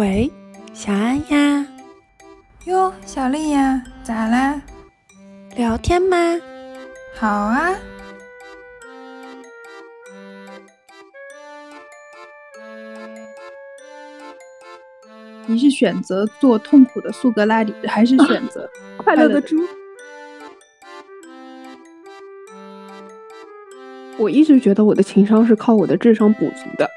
[0.00, 0.32] 喂，
[0.72, 1.66] 小安呀。
[2.64, 4.58] 哟，小丽呀，咋啦？
[5.54, 6.16] 聊天吗？
[7.14, 7.76] 好啊。
[15.44, 18.66] 你是选择做痛苦的苏格拉底，还是选择
[19.04, 19.58] 快乐的猪？
[24.16, 26.88] 我一直觉得我的情商是靠我的智商补足的。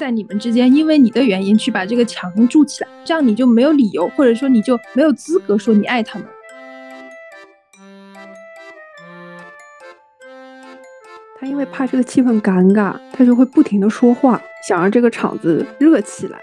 [0.00, 6.26] 在你们之间因为你的原因去把这个墙筑起来，这样你就没有理由，或者说你就没有资格说你爱他们。
[11.38, 16.40] 他因为怕这个气氛尴尬，他就会不停的说话，想让这个场子热起来。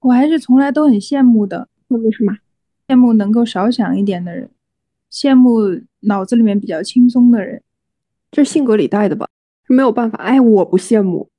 [0.00, 1.68] 我还是从来都很羡慕的。
[1.88, 2.32] 为什么？
[2.92, 4.50] 羡慕能够少想一点的人，
[5.10, 7.62] 羡慕脑子里面比较轻松的人。
[8.30, 9.26] 这是性格里带的吧？
[9.66, 10.18] 是没有办法。
[10.18, 11.30] 哎，我不羡慕。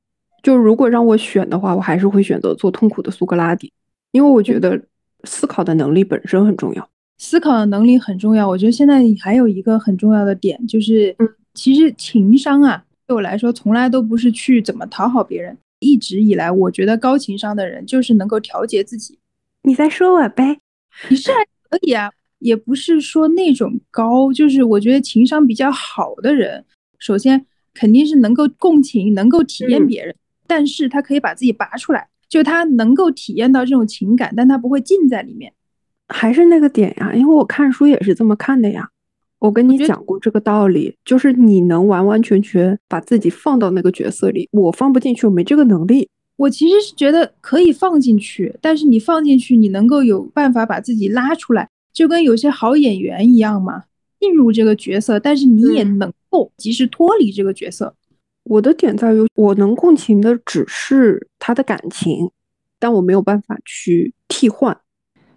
[0.41, 3.71] 就如果让我选的话，我还是会选择做痛苦的苏格拉底，
[4.11, 4.81] 因为我觉得
[5.25, 6.89] 思考的能力本身很重要。
[7.19, 8.47] 思考的能力很重要。
[8.47, 11.15] 我觉得现在还有一个很重要的点，就是
[11.53, 15.55] 其实情商啊，对我来说从来都不是去怎么讨好别人。
[15.79, 19.19] 一直以来，我觉得高情商的人就是能够调节自己。
[19.63, 20.59] 你在说我呗？
[21.09, 26.63] 你是还可以啊，也不是说那种高，就是我觉得情商比较好的人，
[26.99, 30.15] 首先肯定是能够共情，能够体验别人，
[30.47, 35.53] 但是他可以把自己拔出来，就他能够体验到这种情感，但他不会浸在里面。
[36.09, 38.89] 还是那个点呀，因为我看书也是这么看的呀。
[39.39, 46.07] 我跟你讲过这个道理，就是你能完完全全把自己放到那个角色里，我放不进去，我没这个能力。
[46.35, 53.83] 我其实是觉得可以放进去，但是你放进去，你能够有办法把自己拉出来，就跟有些好演员一样嘛，
[54.19, 57.95] 进入这个角色，但是你也能够及时脱离这个角色。
[58.45, 62.29] 我的点在于，我能共情的只是他的感情，
[62.79, 64.77] 但我没有办法去替换。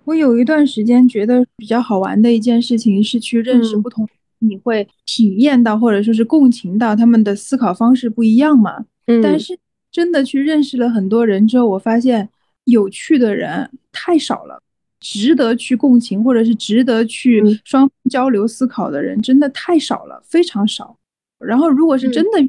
[0.05, 4.09] 我有一段时间觉得比较好玩的一件事情是去认识不同，
[4.39, 8.87] 你会体验到或者说是共情到他们的思考方式不一样嘛。
[9.07, 9.57] 嗯，但是
[9.97, 12.29] 真的去认识了很多人之后，我发现
[12.65, 14.61] 有趣的人太少了，
[15.01, 20.99] 值得去共情或者是值得去双交流思考的人真的太少了，非常少。
[21.39, 22.47] 然后如果是真的，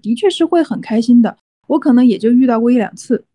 [0.00, 1.36] 的确是会很开心的。
[1.66, 3.26] 我可能也就遇到过一两次，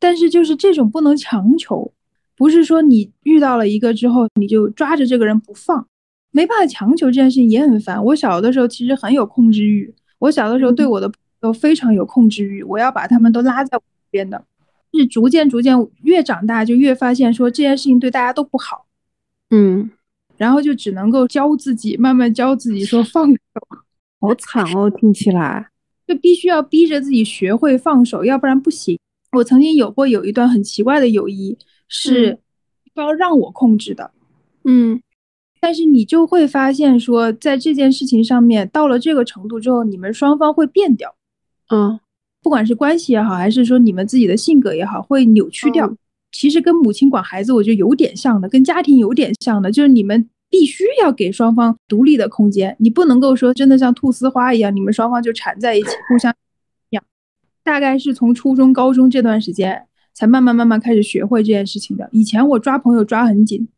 [0.00, 1.92] 但是就是这种不能强求。
[2.36, 5.86] 不是说你遇到了一个之后，你就抓着这个人不放，
[6.32, 8.04] 没办法强求这件事情也很烦。
[8.06, 11.08] 我小的时候其实很有控制欲，我小的时候对我的
[11.40, 14.44] 都非常有控制欲，我要把他们都拉在我边的。
[14.92, 18.86] 是逐渐逐渐越长大就越发现说这件事情对大家都不好，
[19.50, 19.90] 嗯，
[20.36, 23.38] 然后就只能够教自己，慢慢教自己说放手。
[24.20, 25.68] 好惨哦，听起来
[26.06, 28.98] 就必须要逼着自己学会放手，要不然不行。
[29.32, 31.58] 我曾经有过有一段很奇怪的友谊。
[31.90, 32.38] 是
[32.96, 34.10] 要让我控制的，
[34.64, 35.00] 嗯，
[35.58, 41.14] 但是你就会发现说，在这件事情上面到了这个程度之后，你们双方会变掉，
[41.70, 41.98] 嗯，
[42.42, 45.92] 不管是关系也好，还是说你们自己的性格也好，会扭曲掉。
[46.32, 56.34] 其实跟母亲管孩子，我觉得有点像的，跟家庭有点像的，就是你们必须要给双方独立的空间，你不能够说真的像菟丝花一样，你们双方就缠在一起，互相
[56.90, 57.02] 养。
[57.62, 59.84] 大概是从初中、高中这段时间。
[60.14, 62.08] 才慢慢慢慢开始学会这件事情的。
[62.10, 63.68] 以前我抓朋友抓很紧，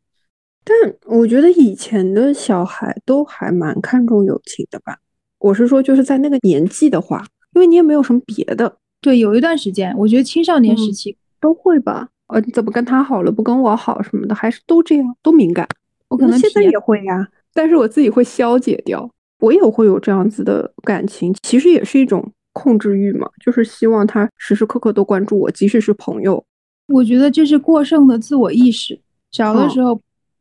[0.65, 0.75] 但
[1.05, 5.01] 我觉得以前的小孩都还蛮看重友情的吧。
[5.39, 8.77] 我是说，就是在那个年纪的话，因为你也没有什么别的。
[9.01, 12.09] 对，有一段时间，我觉得青少年时期都会吧。
[12.29, 15.69] 呃，你怎么跟他好了，不跟我好什么的，还是都这样，都敏感。
[16.09, 19.11] 我可能现在也会呀，但是我自己会消解掉。
[19.41, 22.33] 我也会有这样子的感情，其实也是一种。
[22.53, 26.45] 控制欲嘛，就是希望他时时刻刻都关注我，即使是朋友。
[26.89, 29.01] 我觉得这是过剩的自我意识。
[29.31, 29.99] 小的时候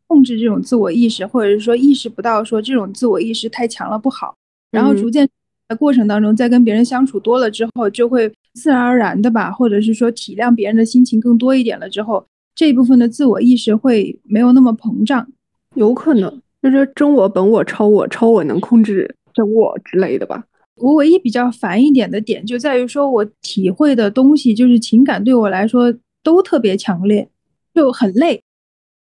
[0.07, 4.33] 控制这种自我意识，或者是说意识不到说这种自我意识太强了不好。
[4.71, 5.31] 然后逐渐在
[5.75, 12.25] 过程当中，在跟别人相处多了之后，就会自然而然的吧，或者是说体谅别人的心情更多一点了之后，
[12.55, 15.27] 这一部分的自我意识会没有那么膨胀。
[15.75, 20.43] 有可能就是真我、本我、超我、超我能控制真我之类的吧。
[20.75, 25.93] 我唯一比较烦一点的点就在于说，我体会的东西就是情感对我来说
[26.23, 27.29] 都特别强烈，
[27.75, 28.41] 就很累，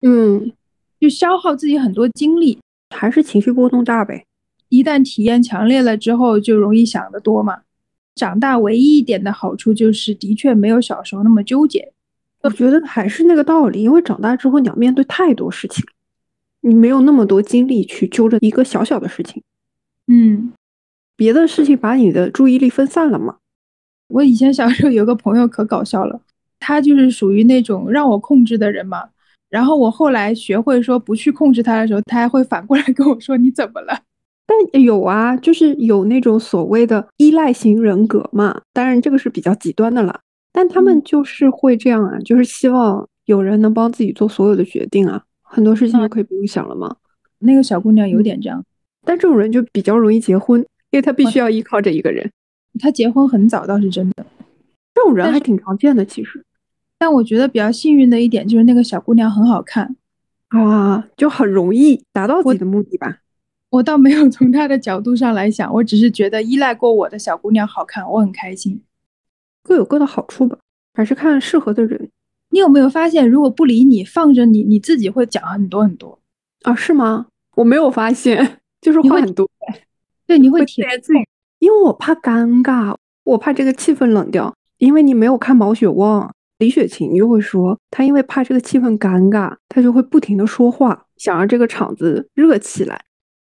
[0.03, 0.53] 嗯，
[0.99, 2.59] 就消耗自己很多精力，
[2.95, 4.25] 还是情绪波动大呗。
[4.69, 7.61] 一旦体验强烈了之后，就容易想得多嘛。
[8.15, 11.93] 长大唯一一点的好处就是，的确没有小时候那么纠结。
[12.43, 15.85] 我觉得还是那个道理，因为长大之后你要面对太多事情，
[16.61, 19.43] 你没有那么多精力去揪着一个小小的事情。
[20.07, 20.53] 嗯，
[21.17, 23.37] 别的事情把你的注意力分散了嘛。
[24.09, 26.21] 我以前小时候有个朋友可搞笑了，
[26.61, 29.09] 他就是属于那种让我控制的人嘛。
[29.51, 34.01] 然后我后来学会说不去控制他的时候，他还会反过来跟我说你怎么了？
[34.47, 38.63] 但有啊，就是有那种所谓的依赖型人格嘛。
[38.73, 40.21] 当然这个是比较极端的了，
[40.53, 46.97] 但他们就是会这样啊，就是希望有人能帮自己做所有的决定啊，很多事情就可以不用想了嘛。
[47.41, 48.65] 那个小姑娘有点这样，
[49.05, 50.61] 但这种人就比较容易结婚，
[50.91, 52.31] 因为他必须要依靠着一个人。
[52.79, 54.27] 她结婚很早倒是真的，
[54.95, 56.45] 这种人还挺常见的其实。
[56.99, 59.97] 但我觉得比较幸运的一点就是那个小姑娘很好看
[60.49, 63.19] 啊，就很容易达到自己的目的吧。
[63.71, 68.83] 我倒没有从他的角度上来想，我只是觉得依赖过我的小姑娘好看，我很开心。
[69.63, 70.57] 各有各的好处吧，
[70.95, 72.11] 还是看适合的人。
[72.51, 76.19] 你有没有发现，如果不理你，放着你，你自己会讲很多很多
[76.63, 76.75] 啊？
[76.75, 77.27] 是吗？
[77.57, 79.51] 我没有发现，就是话很多。
[80.27, 81.27] 对，你会甜言自语，
[81.59, 84.55] 因为我怕尴尬，我怕这个气氛冷掉。
[84.79, 86.33] 因为你没有看毛血旺。
[86.59, 93.06] 李雪琴就会说，她因为怕这个气氛尴尬，她就会不停的说话，想让这个场子热起来。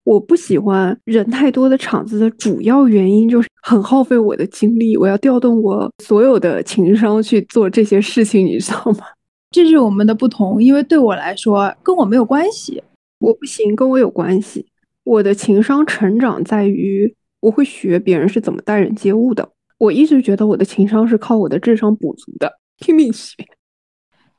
[0.10, 9.06] 我不喜欢人太多的场子的主要原因就是很耗费我的精力，我要调动我所有的情商去做这些事情，你知道吗？
[9.54, 12.82] 这是我们的不同，因为对我来说跟我没有关系，
[13.20, 14.66] 我不行，跟我有关系。
[15.04, 19.48] 我的情商成长在于我会学别人是怎么待人接物的。
[19.78, 22.52] 我一直觉得我的情商是靠我的智商补足的。
[22.80, 23.36] 拼命学，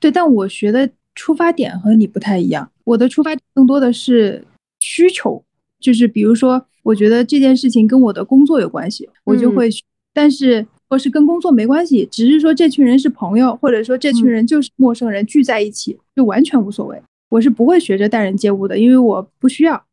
[0.00, 2.68] 对，但我学的出发点和你不太一样。
[2.82, 4.44] 我的出发点更多的是
[4.80, 5.44] 需求，
[5.80, 9.68] 就是比如说，我觉得这件事情跟我的工作有关系，我就会；
[10.12, 17.00] 但是或是跟工作没关系，只是说这群人是朋友，或者说这群人就是陌生人聚在一起，就完全无所谓。
[17.30, 19.84] 我是不会学着待人接物的，因为我不需要。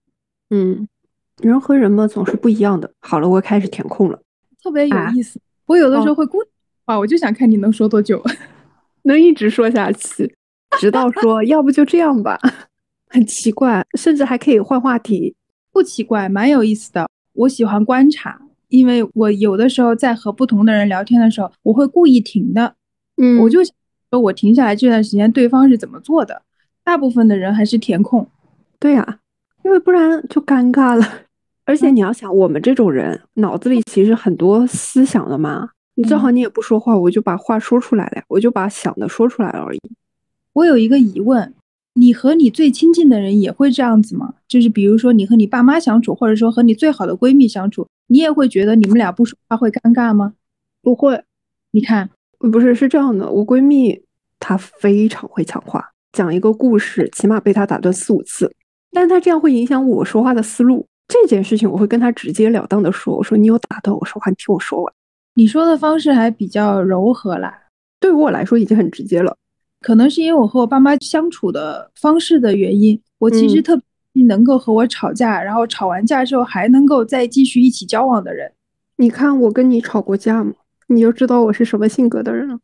[0.49, 0.87] 嗯，
[1.41, 2.91] 人和人嘛，总是不一样的。
[2.99, 4.19] 好了，我开始填空了，
[4.63, 5.39] 特别有意思。
[5.67, 6.39] 我有的时候会故。
[6.85, 6.97] 啊！
[6.97, 8.23] 我就想看你能说多久，
[9.03, 10.33] 能一直说下去，
[10.79, 12.39] 直到说要不就这样吧。
[13.11, 15.35] 很奇怪，甚至还可以换话题，
[15.77, 17.07] 不奇怪，蛮有意思的。
[17.33, 22.73] 我喜欢观察，因为我有的时候在和不同的人聊天的时候，我会故意停的。
[23.17, 26.41] 嗯，我就说我停下来这段时间，对方是怎么做的？
[26.83, 28.27] 大部分的人还是填空。
[28.79, 29.19] 对呀，
[29.63, 31.05] 因为不然就尴尬了。
[31.65, 35.69] 而且你要想，我们这种人脑子里其实很多思想的嘛。
[35.93, 39.79] 你最好你也不说话，我就把话说出来了，我就把想的说出来而已。
[40.53, 41.53] 我有一个疑问，
[41.99, 44.35] 你和你最亲近的人也会这样子吗？
[44.47, 50.33] 就是比如说你和你爸妈相处，或者说和你最好的闺蜜相处，你也会觉得你们俩不说话会尴尬吗？
[50.83, 51.23] 不会。
[51.71, 52.07] 你看，
[52.37, 53.99] 不是是这样的，我闺蜜
[54.39, 58.53] 她非常会抢话，讲一个故事起码被她打断四五次，
[58.91, 60.85] 但她这样会影响我说话的思路。
[61.07, 64.93] 这件事情我会跟她直截了当的说，我说你有打断我说话，你听我说完。
[65.33, 67.53] 你说的方式还比较柔和啦，
[67.99, 69.35] 对于我来说已经很直接了。
[69.81, 73.79] 可能是因为我和我爸妈相处的方式的原因，我其实特
[74.11, 78.51] 别能够和我吵架，然后吵完架之后还能够再继续一起交往的人。
[78.97, 80.53] 你看我跟你吵过架吗？
[80.87, 82.59] 你就知道我是什么性格的人了。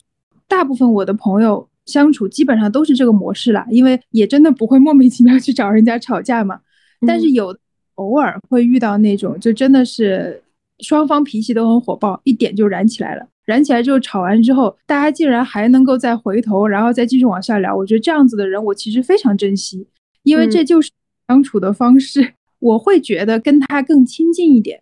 [0.48, 6.60] 大部分我的朋友相处基本上都是这个模式啦，因为也真的不会莫名其妙去找人家吵架嘛。
[7.08, 7.56] 但是有
[7.96, 10.43] 偶尔会遇到那种，就真的是。
[10.84, 13.28] 双方脾气都很火爆，一点就燃起来了。
[13.46, 17.76] 燃起来之后，吵完之后，大家竟然还能够再回头，然后再继续往下聊。
[17.76, 19.88] 我觉得这样子的人，我其实非常珍惜，
[20.22, 20.92] 因为这就是
[21.28, 22.36] 相处的方式。
[22.60, 24.82] 我会觉得跟他更亲近一点。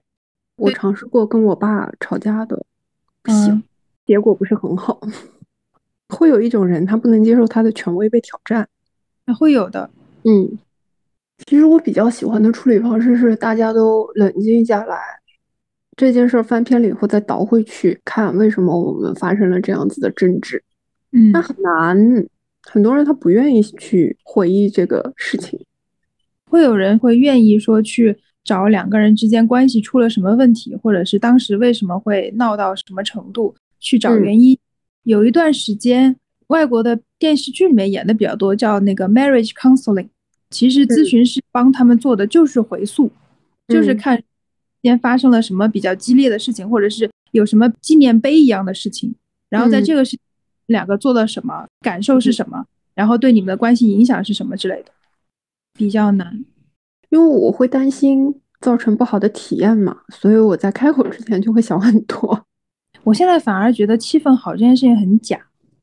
[0.58, 2.63] 我尝试过跟我爸吵架的，
[3.24, 3.63] 不行，
[4.05, 5.01] 结果不是很好。
[6.10, 8.67] 会有一种人，他不能接受他的权威被挑战，
[9.39, 9.89] 会有的。
[10.24, 10.60] 嗯，
[11.48, 15.20] 其实我比较喜欢的处理方式是大家都冷静下来。
[15.98, 20.63] 这件事翻篇了以后，再倒回去看为什么我们发生了这样子的争执，
[21.12, 22.25] 嗯，那很难。
[22.63, 25.60] 很多人他不愿意去回忆这个事情，
[26.45, 34.57] 会有人会愿意说去找两个人之间关系出了什么问题，或者是当时为什么会闹到什么程度，去找原因。
[35.03, 36.15] 有一段时间，
[36.48, 40.07] 外国的电视剧里面演的比较多，叫那个 marriage counseling，
[40.51, 43.12] 其实咨询师帮他们做的就是回溯，
[43.67, 44.24] 就是看。
[44.83, 49.13] 间发生了什么比较激烈的事情，或者是有什么纪念碑一样的事情，
[49.50, 50.17] 然后在这个事
[50.67, 54.91] 两个做了什么，感受是什么，然后对你们的关系影响是什么之类的，
[55.73, 56.45] 比较难，
[57.09, 62.45] 因为我会担心造成不好的体验嘛，所以我在开口之前就会想很多。
[63.03, 65.39] 我现在反而觉得气氛好这件事情很假，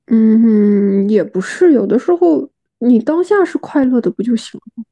[0.07, 4.85] 嗯，也不是，有的时候你当下是快乐的不就行了吗？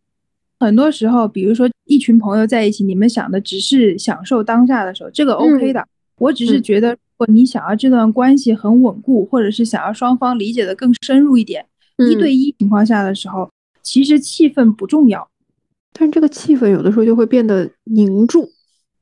[0.59, 5.87] 很多时候，比如说一群朋友在一起，你们想的只是享受当下的时候，这个 OK 的。
[6.19, 11.67] 我只是觉得，如果你想要这段关系很稳固，或者是想要双方理解的更深入一点，
[12.11, 13.51] 一对一情况下的时候，
[13.83, 15.29] 其实气氛不重要，
[15.93, 18.49] 但这个气氛有的时候就会变得凝重。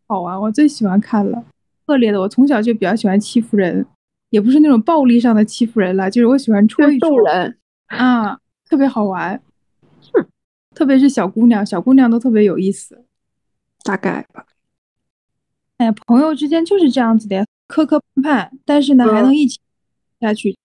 [0.08, 1.44] 好玩，我最喜欢看了，
[1.86, 2.20] 恶劣的。
[2.20, 3.86] 我从小就比较喜欢欺负人，
[4.30, 7.56] 也不是那种暴力上的欺负人了，就是我喜欢戳一戳人
[7.86, 8.36] 啊，
[8.68, 9.40] 特别好玩。
[10.74, 13.04] 特别是小姑娘，小姑娘都特别有意思，
[13.82, 14.44] 大概吧。
[15.78, 19.58] 哎呀，朋友之间就是这样子的，磕磕绊绊，但是呢，还能一起
[20.20, 20.56] 下去。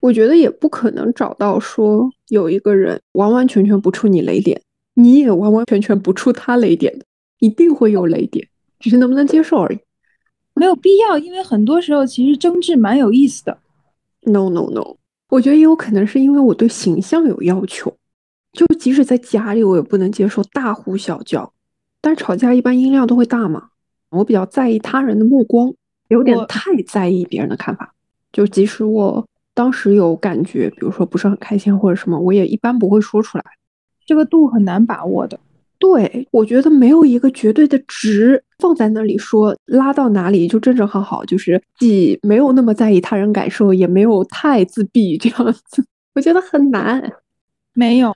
[0.00, 4.60] 我觉得也不可能找到说有一个人完完全全不触你雷点，
[4.94, 7.04] 你也完完全全不触他雷点的，
[7.38, 8.46] 一定会有雷点，
[8.78, 9.78] 只是能不能接受而已。
[10.54, 13.58] 没有必要，因为很多时候其实争执蛮有意思的。
[14.22, 14.96] No no no，
[15.28, 17.96] 我觉得也有可能是因为我对形象有要求。
[18.54, 21.52] 就即使在家里，我也不能接受大呼小叫。
[22.00, 23.68] 但吵架一般音量都会大嘛。
[24.10, 25.74] 我比较在意他人的目光，
[26.08, 27.92] 有点太在意别人的看法。
[28.32, 33.44] 就即使我当时有感觉，比如说不是很开心或者什么，我也一般不会说出来。
[34.06, 35.38] 这个度很难把握的。
[35.78, 45.84] 对，我觉得没有一个绝对的值放在那里说拉到哪里就正正好好，就是既没有那么在意他人感受，也没有太自闭这样子。
[46.14, 47.12] 我觉得很难。
[47.72, 48.14] 没有。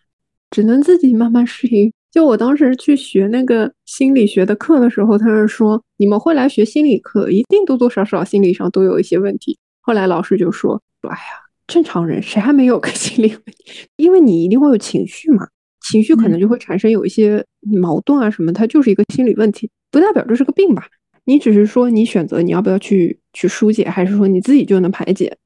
[0.51, 1.93] 只能自己慢慢适应。
[2.11, 9.59] 就我当时去学那个心理学的课的时候，他是说你们会来学心理课，一定多多少少心理上都有一些问题。
[9.83, 11.23] 后来老师就说说，哎呀，
[11.67, 13.87] 正常人谁还没有个 心理问题？
[13.97, 15.47] 因为你一定会有情绪嘛，
[15.87, 17.45] 情绪可能就会产生有一些
[17.81, 20.87] 矛盾啊什么，它就是一个心理问题，不代表这是个病吧？
[21.27, 25.37] 你只是说你选择你要不要去去疏解，还是说你自己就能排解？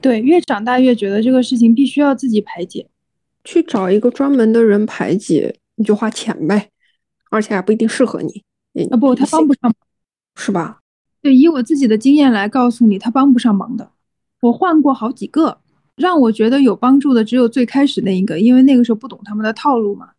[0.00, 2.88] 对，越长大越觉得这个事情必须要自己排解。
[3.44, 6.70] 去找一个专门的人排解，你就花钱呗，
[7.30, 8.42] 而且还不一定适合你。
[8.90, 9.72] 啊不，他帮不上，
[10.36, 10.80] 是吧？
[11.20, 13.90] 对，以我自己的经验来告诉你，他帮不上忙的。
[14.40, 15.58] 我换过好几个，
[15.94, 20.10] 让我觉得有帮助的只有最开始那一个，因为那个时候不懂他们的套路嘛。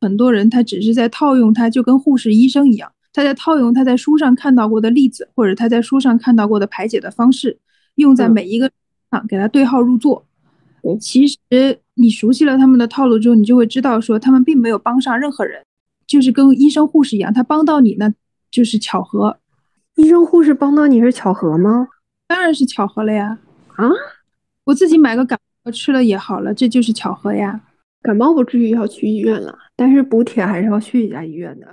[0.00, 7.58] 很多人他只是在套用他，就跟护士、医生一样，他在套用他在书上看到过的例子，或者他在书上看到过的排解的方式，
[7.96, 8.70] 用在每一个
[9.10, 10.26] 上，给他对号入座。
[11.00, 11.38] 其实
[11.94, 15.64] 你熟悉了他们的套路之后，你就会知道说他们并没有帮上任何人，
[16.06, 18.12] 就是跟医生护士一样，他帮到你那
[18.50, 19.38] 就是巧合。
[19.96, 21.88] 医生护士帮到你是巧合吗？
[22.28, 23.38] 当然是巧合了呀！
[23.76, 23.88] 啊，
[24.64, 27.62] 我自己买个感冒吃了也好了，这就是巧合呀。
[28.02, 31.66] 感冒不至于要去医院了，但是补铁还是要去一家医院的。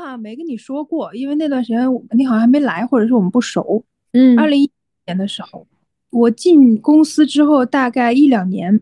[0.00, 1.78] 哇，没跟你说过，因为那段时间
[2.16, 3.84] 你好像还没来，或者是我们不熟。
[4.12, 4.70] 嗯，二零一
[5.04, 5.66] 年的时候，
[6.08, 8.80] 我进公司之后大概一两年，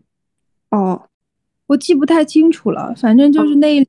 [0.71, 1.09] 哦，
[1.67, 2.95] 我记不太清楚了。
[2.95, 3.79] 反正就是那一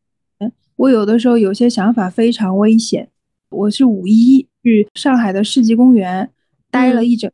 [0.41, 3.09] 年，我有的时候有些想法非常危险。
[3.51, 6.29] 我是五一去上海的世纪公园
[6.69, 7.31] 待了一整，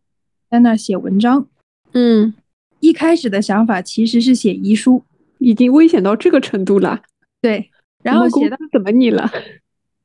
[0.51, 1.49] 在那写文章。
[1.95, 2.35] 嗯，
[2.81, 5.03] 一开始的想法其实是写遗书，
[5.39, 7.01] 已经危险到这个程度了。
[7.41, 7.71] 对，
[8.03, 9.31] 然后写到怎么你了？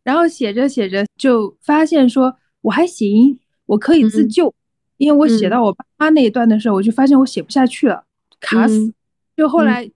[0.03, 4.53] 然后写着写着就发现说我还行，我可以自救，
[4.98, 8.03] 因为我写到我爸妈那一段的时候，我就发现我写不下去了，
[8.39, 8.93] 卡死。
[9.38, 9.89] 就后来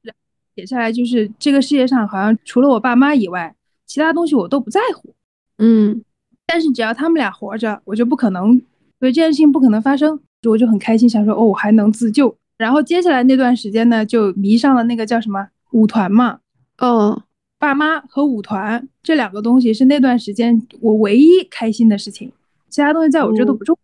[0.55, 3.53] 写下来，就是这个世界上好像除了我爸妈以外，
[3.85, 5.13] 其他东西我都不在乎。
[5.57, 6.03] 嗯，
[6.47, 8.59] 但是只要他们俩活着，我就不可能，
[8.99, 12.35] 所以这件事情不可能发生，我就很开心，想说哦，我还能自救。
[12.57, 16.39] 然后接下来那段时间呢，就迷上了那个叫什么舞团嘛。
[16.77, 17.23] 哦。
[17.65, 22.31] 爸妈和舞团这两个东西是那段时间我唯一开心的事情，
[22.69, 23.75] 其他东西在我这都不重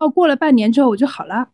[0.00, 0.04] 要。
[0.04, 1.48] 哦，过了半年之后我就好了，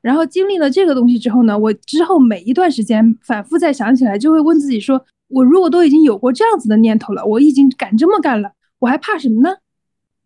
[0.00, 9.58] 然后经历了这个东西之后呢，我之后每一段时间反复再想起来，就会问自己说：我如果都已经有过这样子的念头了，我已经敢这么干了，我还怕什么呢？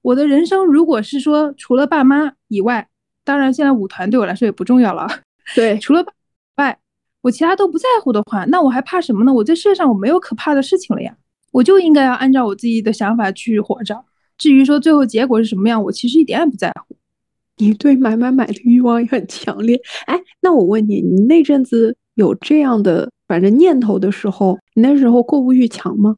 [0.02, 2.87] 我的人生如果是说除了爸妈以外，
[3.25, 5.09] 当然现在舞团对我来说也不重要了。
[5.56, 6.04] 对，除了
[6.59, 6.78] 外，
[7.22, 9.32] 我其他都不在乎的话，那我还怕什么呢？
[9.32, 11.16] 我在世界上我没有可怕的事情了呀，
[11.52, 14.04] 我就应该要按照我自己的想法去活着。
[14.36, 16.96] 至于说最后结果是什么样，我其实一点也不在乎。
[17.58, 19.80] 你对买买买的欲望也很强烈。
[20.06, 26.16] 哎，那我问你，你那阵子有这样的反正念头的时候，你那时候购物欲强吗？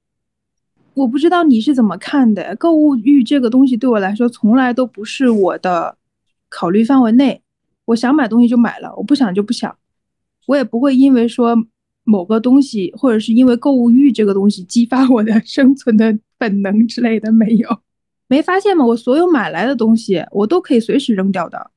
[0.94, 5.96] 我不知道你是怎么看的，购物欲这个东西对我来说从来都不是我的
[6.49, 7.42] 考虑范围内。
[7.87, 9.76] 我想买东西就买了，我不想就不想。
[10.47, 11.57] 我也不会因为说
[12.05, 17.79] 某个东西，或者是因为购物欲这个东西激发我的 生存的本能之类的，没有。
[18.27, 18.85] 没发现吗？
[18.85, 21.71] 我所有买来的东西，我都可以随时扔掉的。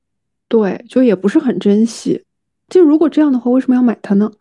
[0.47, 2.23] 对，就也不是很珍惜。
[2.69, 4.31] 就如果这样的话，为什么要买它呢？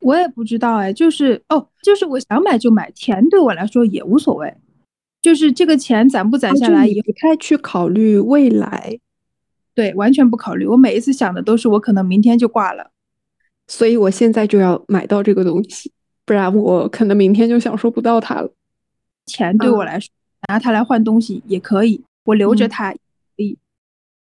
[0.00, 4.54] 我也不知道哎，就是哦，就是我想买就买，钱对我来说也无所谓。
[5.22, 8.98] 就是这个钱攒不攒下来，也不太去考虑未来。
[9.74, 10.66] 对，完全不考虑。
[10.66, 12.90] 我每一次想的都是我可能明天就挂了，
[13.66, 15.90] 所以我现在就要买到这个东西，
[16.24, 18.50] 不然我可能明天就享受不到它了。
[19.26, 20.08] 钱对我来说。
[20.46, 22.98] 拿它来换东西也可以，我留着它可
[23.38, 23.56] 以。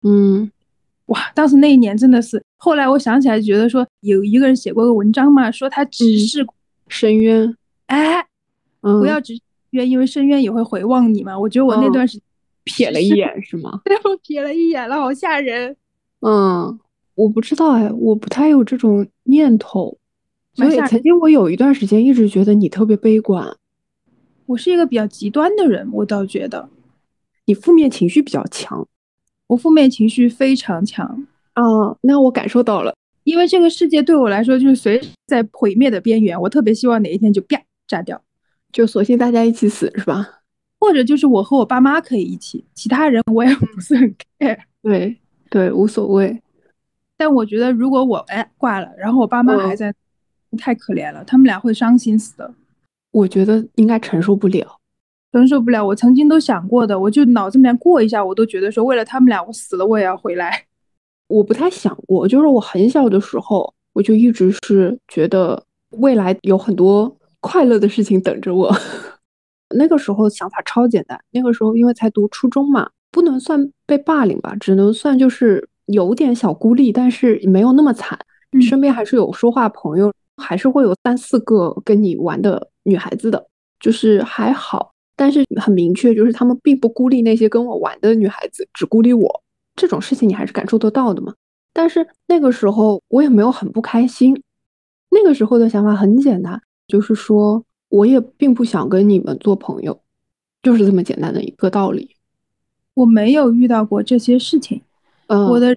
[0.04, 0.48] 嗯，
[1.06, 6.46] 哇，当时那一年真的是，后来我想起来觉得说，有一个人写过个文章嘛，说他直视
[6.86, 8.24] 深渊，哎，
[8.80, 11.36] 不要直视渊，因为深渊也会回望你嘛。
[11.36, 12.22] 我觉得我那段时间
[12.66, 13.80] 瞥了一眼，是吗？
[13.84, 15.76] 对，我瞥了一眼了，好吓人。
[16.20, 16.78] 嗯，
[17.16, 19.98] 我不知道哎，我不太有这种念头，
[20.54, 23.56] 所以曾经我有一段时间一直觉得你特别悲观。
[24.46, 26.68] 我是一个比较极端的人，我倒觉得
[27.46, 28.86] 你负面情绪比较强。
[29.46, 31.62] 我负面情绪非常强啊，
[32.00, 32.94] 那我感受到了。
[33.24, 38.20] 因为这个世界对我来说就是随时在毁灭的边缘，我特别希望哪一天就啪炸掉，
[38.72, 40.40] 就索性大家一起死，是吧？
[40.78, 44.58] 或者就是我和我爸妈可以一起，其他人我也不是很 care。
[44.82, 45.16] 对
[45.48, 46.38] 对，无所谓。
[47.24, 49.90] 但我觉得如果我哎挂了，然后我爸妈还在，
[50.58, 52.52] 太可怜了，他们俩会伤心死的。
[53.12, 54.76] 我觉得应该承受不了，
[55.32, 55.82] 承受不了。
[55.82, 60.66] 我曾经都想过的，我就脑子里面过一下，我都觉得说，为了他们俩，我死了我也要回来。
[61.28, 68.70] 我不太想过，就是我很小的时候，我就一直是觉得未来有很多快乐的事情等着我。
[69.74, 78.18] 那个时候想法超简单，那个时候因为才读初中嘛，不能算被霸凌吧，只能算就是有点小孤立，但是没有那么惨，
[78.60, 80.12] 身边还是有说话朋友。
[80.36, 83.46] 还是会有三四个跟你玩的女孩子的，
[83.78, 89.42] 就是还好，但是很明确，就是他们并不孤立那些跟我玩的女孩子，只孤立我。
[89.76, 91.32] 这种事情你还是感受得到的嘛？
[91.72, 94.42] 但是那个时候我也没有很不开心，
[95.12, 100.00] 那个时候的想法很简单，就是说我也并不想跟你们做朋友，
[100.64, 102.10] 就是这么简单的一个道理。
[102.94, 104.82] 我没有遇到过这些事情，
[105.28, 105.76] 嗯，我的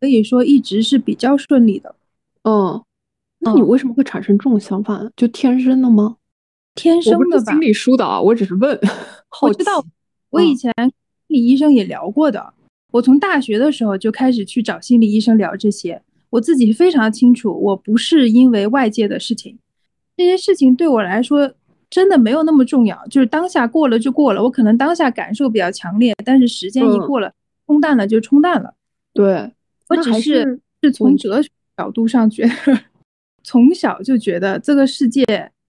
[0.00, 1.94] 可以说一直是比较顺利的，
[2.44, 2.82] 嗯。
[3.44, 5.10] 那你为什么会产生这种想法呢？
[5.16, 6.16] 就天生的吗？
[6.76, 7.50] 天生的吧。
[7.50, 8.78] 心理疏导啊，我只是问。
[9.42, 9.84] 我知道，
[10.30, 10.92] 我以前心
[11.26, 12.54] 理医生也聊过的。
[12.92, 16.00] 我从大学的时候就开始去找心理医生聊这些。
[16.30, 19.58] 我自己非常清楚，我不是因为外界的事情，
[20.16, 21.52] 这些事情对我来说
[21.90, 23.04] 真的没有那么重要。
[23.10, 27.32] 就是当下过了就过了，我可能当下感受比较强烈，但是时间一过了，
[27.66, 28.72] 冲淡了就冲淡了。
[29.12, 29.52] 对，
[29.88, 32.80] 我只是是从哲学 角度上觉得。
[33.44, 35.24] 从小就觉得这个世界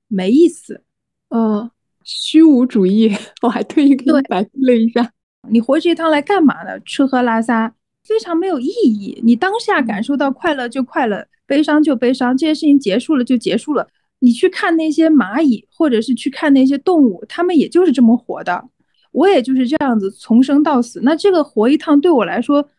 [0.07, 0.83] 没意思，
[1.29, 1.71] 嗯，
[2.03, 3.11] 虚无主义。
[3.41, 5.11] 我还特意给你百度了一下，
[5.49, 6.79] 你活这一趟来干嘛呢？
[6.81, 9.19] 吃喝拉撒非常没有意义。
[9.23, 13.87] 你当下感受到快乐就快乐，悲伤就悲伤，这些事情结束了就结束了。
[14.19, 18.69] 你去看那些蚂蚁，或者是去看那些动物，他们也就是这么活的。
[19.11, 21.01] 我也就是这样子从生到死。
[21.01, 22.69] 那这个活一趟对我来说，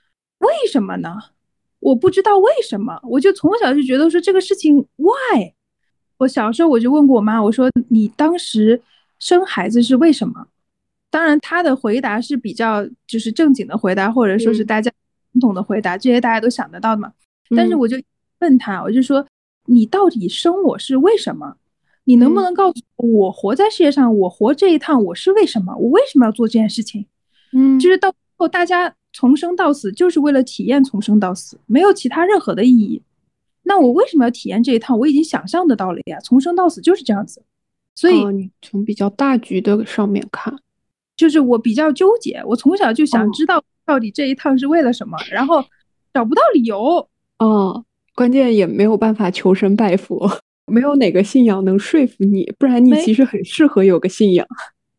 [0.45, 1.17] 为什么呢？
[1.81, 5.53] 我不知道为什么，我就从小就觉得说这个事情 why。
[6.17, 8.81] 我小时候我就问过我妈，我说你当时
[9.19, 10.47] 生孩子是为什么？
[11.11, 14.91] 当然她的回答是比较就是正经的回答，或者说是大家
[15.33, 17.13] 传统的回答，这些大家都想得到的嘛。
[17.55, 17.99] 但是我就
[18.39, 19.27] 问她，我就说
[19.67, 21.57] 你到底生我是为什么？
[22.05, 25.77] 你能不能告诉我，我活在世界上，我活这一趟我是为什么？
[25.77, 27.05] 我为什么要做这件事情？
[27.53, 28.95] 嗯，就是到后大家。
[29.15, 33.01] 从生到死就是为了体验从生到死，没有其他任何的意义。
[33.63, 34.99] 那我为什么要体验这一趟？
[34.99, 36.19] 我已经想象得到了呀。
[36.21, 37.43] 从生到死就是这样子，
[37.95, 40.55] 所以你从比较大局的上面看，
[41.17, 42.43] 就是我比较纠结。
[42.45, 45.65] 我从小就想知道到底这一趟是为了什么，然后
[46.13, 47.09] 找不到理由。
[47.39, 50.29] 哦，关键也没有办法求神拜佛，
[50.67, 54.47] 没有哪个信仰能说服你，不然你其实很适合有个信仰，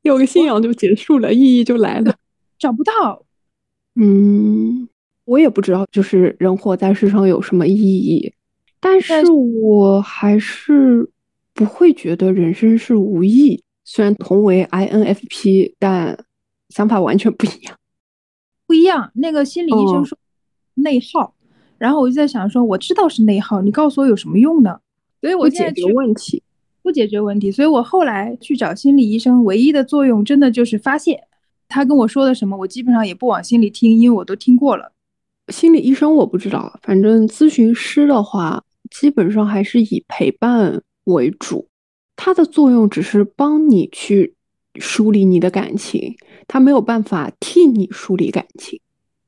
[0.03, 2.15] 有个信仰就结束了，意义就来了。
[2.57, 3.25] 找不到。
[3.95, 4.87] 嗯，
[5.25, 8.33] 我也不知道，就是人活在世上有什么意义。
[8.79, 11.09] 但是我还是
[11.53, 13.63] 不会觉得人生是无意。
[13.83, 16.25] 虽然同为 INFP，但
[16.69, 17.75] 想法完全不一样。
[18.67, 19.11] 不一样。
[19.15, 20.17] 那个心理医生说
[20.73, 21.33] 内耗，
[21.77, 24.79] 然后我就在想说，我知道是内耗，你告诉我有什么用呢？
[25.21, 26.43] 所以我现在解决问题，
[26.83, 27.51] 不解决问题。
[27.51, 31.23] 所以我后来去找心理医生，唯一的作用真的就是发泄。
[31.67, 34.91] 他跟我说的什么，我基本上也不往心里听，因为我都听过了。
[35.49, 41.67] 心理医生我不知道，反正咨询师的话，基本上还是以陪伴为主。
[42.15, 44.35] 他的作用只是帮你去
[44.75, 46.15] 梳理你的感情，
[46.47, 48.79] 他没有办法替你梳理感情，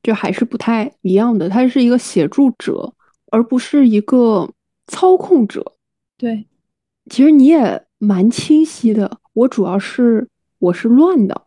[0.02, 1.48] 就还是不太一样的。
[1.48, 2.94] 他是一个协助者，
[3.30, 4.50] 而不是一个
[4.86, 5.74] 操控者。
[6.16, 6.46] 对，
[7.10, 9.18] 其实你也蛮清晰的。
[9.34, 11.42] 我主要是我是乱的。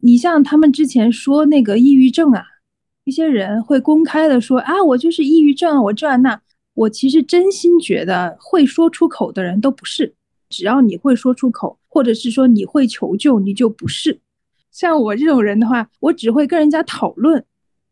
[0.00, 2.42] 你像他们之前说那个抑郁症啊，
[3.04, 6.40] 一些人会公开的说啊，我就是抑郁症，我这那。
[6.74, 10.14] 我其实真心觉得会说出口的人都不是。
[10.48, 14.18] 只要你会说出口，或者是说你会求救，你就不是。
[14.70, 17.44] 像我这种人的话，我只会跟人家讨论，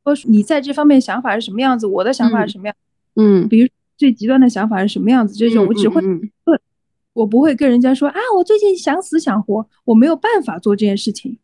[0.05, 2.75] 说你在这方面想法是什么样子，我的想法是什么样。
[3.16, 3.68] 嗯，比如
[3.99, 6.61] 最极端的想法是什么样子，这种我只会论，
[7.12, 11.37] 我不会跟人家说啊，我最近想死想活，我没有办法做这件事情。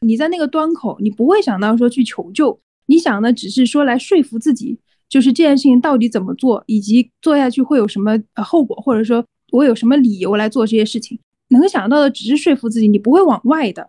[0.00, 9.24] 你在那个端口，你不会想到说去求救，你想的只是说来说服自己，就是这件事情到底怎么做，以及做下去会有什么后果，或者说。
[9.50, 11.18] 我有什么理由来做这些事情？
[11.48, 13.88] 能想到的只是说服自己，你不会往外的，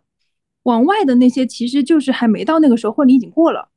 [0.63, 3.67] 往外的那些其实就是还没到那个时候，或者你已经过了，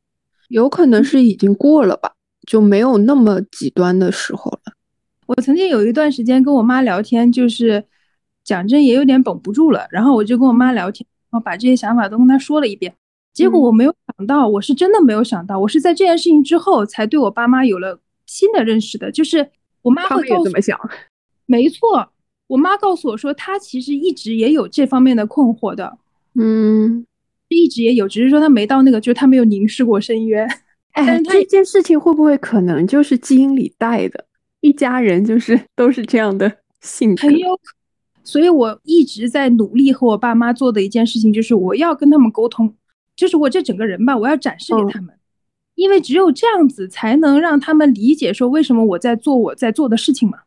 [0.48, 2.12] 有可能是已经过了吧，
[2.46, 4.74] 就没有那么极端的时候了。
[5.26, 7.84] 我曾经有一段时间跟我妈聊天，就是
[8.44, 12.94] 讲真也有点绷不住了，然后我就跟我妈聊天，然后把这些想法都跟他说了一遍。
[13.32, 19.48] 结果我没有想到，我是真的没有想到，我是在这件事情之后才对我爸妈有了新的认识的，就是
[19.80, 20.44] 我妈会告诉。
[20.44, 20.78] 怎么想？
[21.46, 22.10] 没错，
[22.48, 25.96] 我妈告诉我说，她其实一直也有这方面的困惑的，
[26.34, 27.06] 嗯，
[27.48, 30.46] 一直也有，只是说她没到那个，就是她没有凝视过深渊。
[30.92, 34.26] 哎，这件事情会不会可能就是基因里带的？
[34.60, 37.58] 一家人就是都是这样的性格，很有。
[38.24, 42.74] 所以我一直在努力和我爸妈做的一件事情，就是我要跟他们沟通，
[43.16, 45.14] 就是我这整个人吧，我要展示给他们，
[45.74, 50.38] 因为只有这样子才能让他们理解说为什么我在做我在做的事情嘛。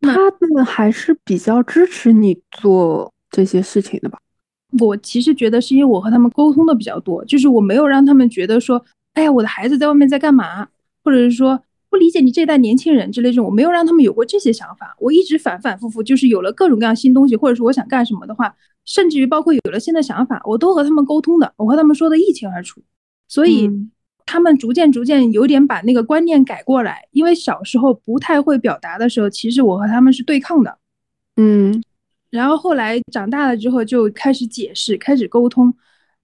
[0.00, 4.18] 他们还是比较支持你做这些事情的吧？
[4.80, 10.68] 我其实觉得是因为我和他们沟通的比较多，就是我没有让他们觉得说，哎呀，我的孩子在外面在干嘛，
[11.02, 11.62] 或者是说
[11.94, 14.96] 不理解你这代年轻人之类这种，我没有让他们有过这些想法。
[14.98, 18.52] 我一直反反复复，就是有了各种各样新东西，或者说我想干什么的话，
[18.84, 22.82] 甚至于包括有了新的想法，我都和他们沟通的，我和他们说的一清二楚，
[23.28, 23.70] 所以。
[24.26, 30.78] 他们逐渐逐渐有点把那个观念改过来，因为小时候不太会表达的时候，其实我和他们是对抗的，
[31.36, 31.84] 嗯，
[32.30, 35.74] 然后后来长大了之后就开始解释，开始沟通，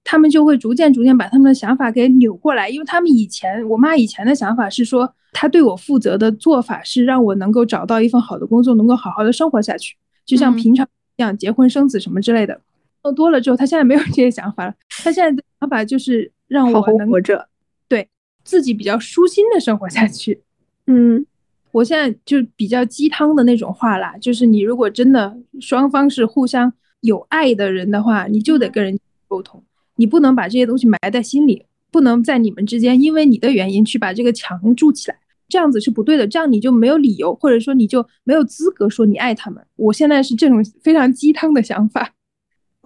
[0.04, 10.86] 他们就会逐渐逐渐把他们的想法给扭过来，因为他们以前我妈以前的想法是说，她对我负责的做法是让我能够找到一份好的工作，能够好好的生活下去，就像平常
[11.16, 12.60] 一样结婚生子什么之类的。
[13.02, 17.48] 做多了之后，她现在没有这些想法了，她现在的想法就是让我能活着。
[17.88, 18.08] 对
[18.44, 20.42] 自己比较舒心的生活下去，
[20.86, 21.24] 嗯，
[21.72, 29.62] 我现在就比较鸡汤的那种话啦，就是你如果真的双方是互相有爱的人的话，你就得跟人沟通，
[30.00, 39.62] 你不能把这些东西埋在心里，不能在你们之间因为你的原因去把这个墙筑起来，这样子是不对的，这样你就没有理由，或者说你就没有资格说你爱他们。
[39.76, 42.14] 我现在是这种非常鸡汤的想法，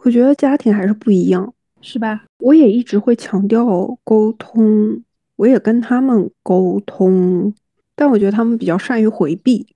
[0.02, 2.24] 我觉得家庭还是不一样，是吧？
[2.40, 3.64] 我也一直会强调
[4.02, 5.00] 沟通。
[5.36, 7.54] 我也跟他们沟通，
[7.94, 9.66] 但我觉得他们比较善于回避。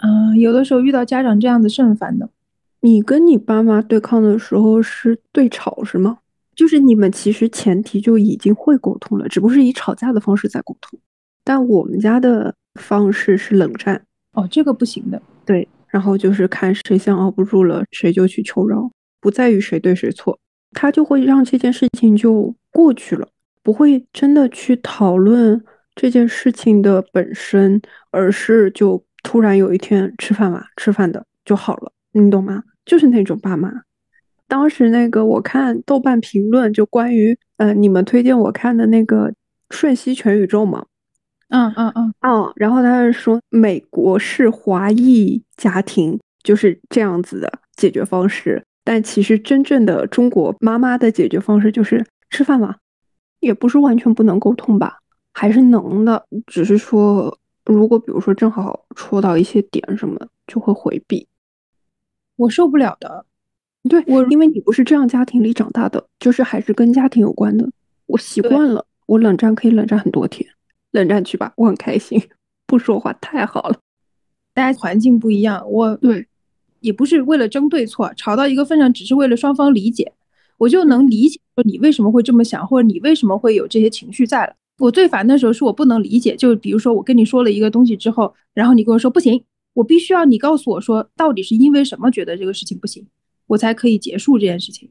[0.00, 2.28] 嗯，有的时候遇到家长这样子是很烦的。
[2.80, 6.18] 你跟你爸妈对抗的时候是对吵是吗？
[6.56, 10.98] 就是你们其实前提就已经会沟通了，只不过是以吵架的方式在沟通。
[11.44, 14.02] 但我们家的方式是冷战。
[14.32, 15.22] 哦，这个不行的。
[15.44, 18.90] 对，然后就是看谁先熬不住了，谁就去求饶，
[19.20, 20.36] 不在于谁对谁错，
[20.72, 23.28] 他就会让这件事情就过去了。
[23.62, 25.62] 不会真的去讨论
[25.94, 32.62] 这件事情的本身，而是就突然有一天吃饭嘛，吃饭的就好了，你懂吗？
[32.84, 33.70] 就是那种爸妈。
[34.48, 39.30] 当时那个我看豆瓣评论，就关于呃你们推荐我看的那个
[39.70, 40.86] 《瞬息全宇宙》嘛，
[41.48, 52.76] 嗯嗯嗯哦，然后他是说美国是华裔家庭就是这样子的解决方式，但其实真正的中国妈妈的解决方式就是吃饭嘛。
[53.40, 54.98] 也不是完全不能沟通吧，
[55.32, 61.28] 还是能的，只是说如果比如说正好戳到一些点什么，就会回避。
[62.36, 63.26] 我受不了的。
[63.88, 67.68] 对我，因为你不是这样家庭里长大的，就是还是跟家庭有关的。
[68.06, 70.48] 我习惯了，我冷战可以冷战很多天，
[70.92, 72.20] 冷战去吧，我很开心。
[72.66, 73.78] 不说话太好了。
[74.54, 76.26] 大家环境不一样，我对，
[76.80, 80.12] 也不是为了争对错，吵到一个份上，只是为了双方理解，
[80.58, 84.54] 我就能理解说你为什么会这么想，或者你为什么会有这些情绪在了。
[84.78, 89.42] 我最烦的时候是我不能理解，就比如说我跟你说了一个东西之后，然后你跟我说不行，
[89.74, 93.06] 我必须要你告诉我说到底是因为什么觉得这个事情不行，
[93.46, 94.90] 我才可以结束这件事情。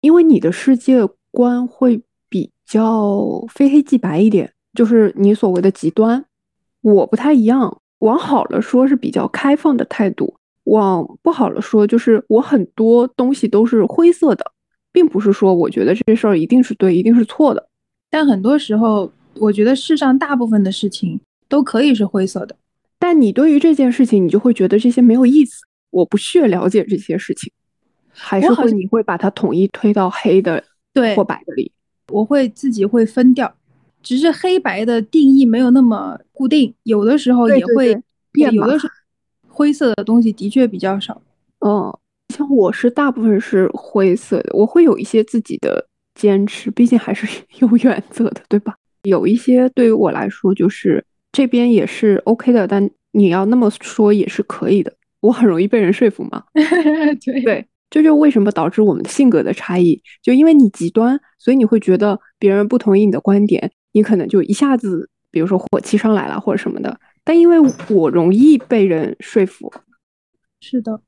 [0.00, 6.24] 因为你的世界观会比较非黑即白一点，就是你所谓的极端，
[6.82, 7.80] 我不太一样。
[8.00, 14.44] 往好了说是比较开放的态度，往不好了说就是我很多东西都是灰色的，
[14.92, 17.68] 并不是说我觉得这事儿一定是对，一定是错的。
[18.10, 22.54] 但很多时候，我觉得世上大部分的事情都可以是灰色的。
[22.98, 27.50] 但你对于这件事情，你就会觉得这些没有意思，我不屑了解这些事情，
[28.16, 31.70] 还是会你会把它统一推到黑的对或白的里，
[32.08, 33.54] 我会自己会分掉。
[34.02, 38.00] 只是黑白的定义没有那么固定，有的时候也会
[38.32, 38.52] 变。
[38.52, 38.92] 有的时候
[39.48, 41.20] 灰色的东西的确比较少。
[41.60, 41.92] 嗯，
[42.34, 47.26] 像我是大部分是灰色的，我会有一些自己的坚持，毕竟还是
[47.58, 48.76] 有原则的，对吧？
[49.02, 54.92] 有一些对于我来说就是这边也是 OK 的，但你要那么说也是可以的。
[55.20, 56.44] 我很容易被人说服嘛。
[57.24, 63.72] 对 对，这就为什么导致我们的性格的差异，就因为你极端，所以你会觉得别人不同意你的观点。
[63.92, 67.56] 你可能就一下子，比如说火气上来了或者什么的，但因为
[67.88, 69.72] 我容易被人说服，
[70.60, 71.00] 是的，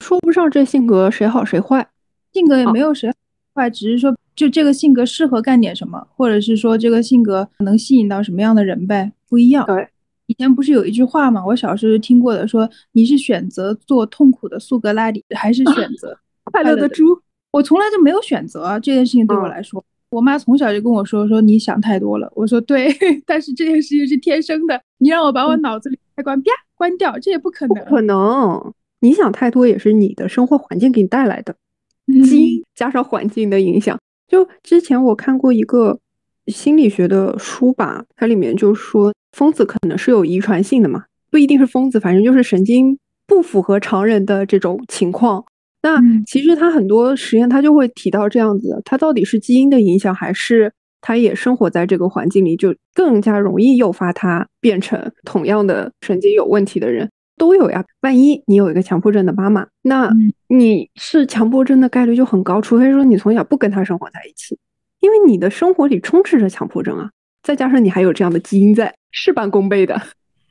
[0.00, 1.86] 说不上这性格谁好谁坏，
[2.32, 3.12] 性格也没有谁
[3.54, 9.66] 坏，只是说就这个性格适合干点什么，或者是说这个性格能吸引到什么样的人呗，不一样。
[9.66, 9.88] 对，
[10.26, 11.44] 以前不是有一句话吗？
[11.44, 16.16] 我小时候听过的，说你是选择做痛苦的苏格拉底，还是选择
[16.52, 17.04] 快乐的猪？
[17.52, 19.84] 我从来就没有选择这件事情，对我来说。
[20.10, 22.88] 我妈从小就跟我说：“说你想太多了。”我说：“对，
[23.26, 27.84] 但是这件事情是天生的，你让我把我脑子里开关啪关掉，这也不可能。
[27.84, 31.54] 可能你想太多也是你的生活环境给你带来的，
[32.24, 33.98] 基因加上环境的影响。
[34.28, 35.98] 就之前我看过一个
[36.46, 45.44] 心理学的书吧，它里面就说疯子可能是有遗传性的嘛，不一定是疯子，反正就是神经不符合常人的这种情况。”
[45.84, 50.72] 那其实他很多实验，他就会提到这样子，他到底是基因的影响，还是
[51.02, 57.84] 他也生活在这个环境里，就更加容易诱发他变成同样的神经有问题的人，都有呀。
[58.00, 60.10] 万一你有一个强迫症的妈妈，那
[60.48, 64.58] 你是强迫症的概率就很高，除非说你从小不跟他生活在一起，
[65.00, 67.10] 因为你的生活里充斥着强迫症啊，
[67.46, 69.98] 再加上你还有这样的基因在，事半功倍的。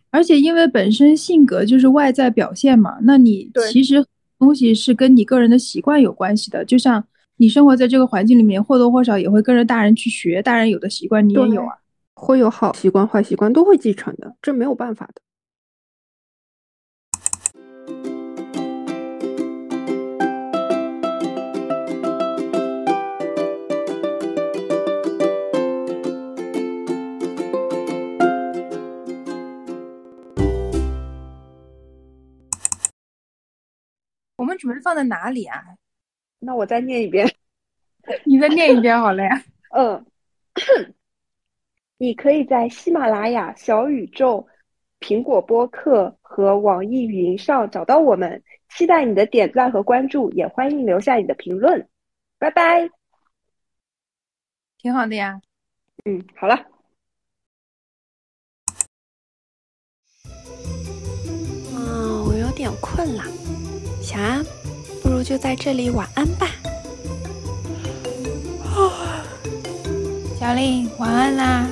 [0.09, 4.03] 而且因为本身性格就是外在表现嘛，那你其实。
[4.37, 7.01] 东西是跟你个人的习惯有关系的，就像
[7.37, 11.71] 你生活在这个环境里面，或多或少也会跟着大人去学，大人有的习惯你也有啊，
[12.15, 15.21] 会有好习惯、坏习惯都会继承的，这没有办法的。
[34.57, 35.63] 准备放在哪里啊？
[36.39, 37.27] 那我再念一遍，
[38.25, 39.43] 你再念一遍好了呀。
[39.75, 40.05] 嗯，
[41.97, 44.47] 你可以在喜马拉雅、小宇宙、
[44.99, 48.43] 苹果播客和网易云上找到我们。
[48.69, 51.87] 期待你的点赞和关注，也欢迎留下你的评论。
[52.37, 52.89] 拜拜。
[54.77, 55.39] 挺好的呀。
[56.03, 56.55] 嗯，好了。
[61.73, 63.23] 啊，我有点困了。
[64.05, 64.45] 小安，
[65.01, 66.47] 不如就在这里晚安吧。
[70.39, 71.67] 小丽，晚安啦。